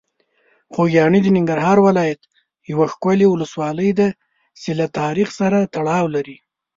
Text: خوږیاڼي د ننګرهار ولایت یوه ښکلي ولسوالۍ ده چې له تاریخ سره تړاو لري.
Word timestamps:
خوږیاڼي 0.73 1.19
د 1.23 1.27
ننګرهار 1.37 1.77
ولایت 1.87 2.21
یوه 2.71 2.85
ښکلي 2.93 3.27
ولسوالۍ 3.29 3.91
ده 3.99 4.07
چې 4.61 4.71
له 4.79 4.85
تاریخ 4.99 5.29
سره 5.39 5.69
تړاو 5.75 6.05
لري. 6.15 6.37